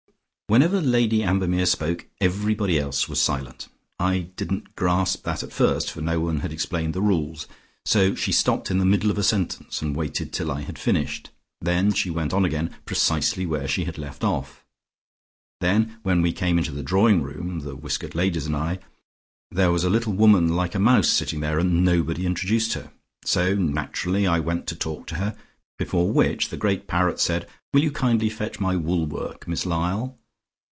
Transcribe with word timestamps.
"Whenever 0.47 0.81
Lady 0.81 1.23
Ambermere 1.23 1.65
spoke, 1.65 2.07
everybody 2.19 2.77
else 2.77 3.07
was 3.07 3.21
silent. 3.21 3.69
I 3.99 4.31
didn't 4.35 4.75
grasp 4.75 5.23
that 5.23 5.43
at 5.43 5.53
first, 5.53 5.89
for 5.89 6.01
no 6.01 6.19
one 6.19 6.41
had 6.41 6.51
explained 6.51 6.93
the 6.93 7.01
rules. 7.01 7.47
So 7.85 8.15
she 8.15 8.33
stopped 8.33 8.69
in 8.69 8.77
the 8.77 8.83
middle 8.83 9.09
of 9.09 9.17
a 9.17 9.23
sentence 9.23 9.81
and 9.81 9.95
waited 9.95 10.33
till 10.33 10.51
I 10.51 10.63
had 10.63 10.77
finished. 10.77 11.29
Then 11.61 11.93
she 11.93 12.09
went 12.09 12.33
on 12.33 12.43
again, 12.43 12.75
precisely 12.83 13.45
where 13.45 13.65
she 13.65 13.85
had 13.85 13.97
left 13.97 14.25
off. 14.25 14.65
Then 15.61 15.97
when 16.03 16.21
we 16.21 16.33
came 16.33 16.57
into 16.57 16.73
the 16.73 16.83
drawing 16.83 17.21
room, 17.23 17.59
the 17.59 17.77
whiskered 17.77 18.13
ladies 18.13 18.45
and 18.45 18.55
I, 18.57 18.79
there 19.51 19.69
a 19.69 19.89
little 19.89 20.11
woman 20.11 20.49
like 20.53 20.75
a 20.75 20.79
mouse 20.79 21.07
sitting 21.07 21.39
there, 21.39 21.59
and 21.59 21.85
nobody 21.85 22.25
introduced 22.25 22.73
her. 22.73 22.91
So 23.23 23.55
naturally 23.55 24.27
I 24.27 24.41
went 24.41 24.67
to 24.67 24.75
talk 24.75 25.07
to 25.07 25.15
her, 25.15 25.33
before 25.79 26.11
which 26.11 26.49
the 26.49 26.57
great 26.57 26.87
parrot 26.87 27.21
said, 27.21 27.47
'Will 27.73 27.83
you 27.83 27.91
kindly 27.93 28.29
fetch 28.29 28.59
my 28.59 28.75
wool 28.75 29.05
work, 29.05 29.47
Miss 29.47 29.65
Lyall?' 29.65 30.17